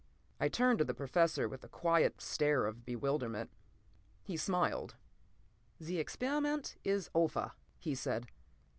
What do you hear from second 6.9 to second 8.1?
over," he